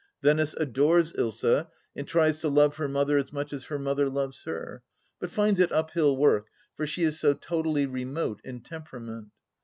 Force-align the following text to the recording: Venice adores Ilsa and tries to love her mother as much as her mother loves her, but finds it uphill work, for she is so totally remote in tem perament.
Venice 0.23 0.55
adores 0.55 1.13
Ilsa 1.13 1.67
and 1.95 2.07
tries 2.07 2.39
to 2.41 2.49
love 2.49 2.77
her 2.77 2.87
mother 2.87 3.19
as 3.19 3.31
much 3.31 3.53
as 3.53 3.65
her 3.65 3.77
mother 3.77 4.09
loves 4.09 4.45
her, 4.45 4.81
but 5.19 5.29
finds 5.29 5.59
it 5.59 5.71
uphill 5.71 6.17
work, 6.17 6.47
for 6.75 6.87
she 6.87 7.03
is 7.03 7.19
so 7.19 7.35
totally 7.35 7.85
remote 7.85 8.41
in 8.43 8.61
tem 8.61 8.81
perament. 8.81 9.29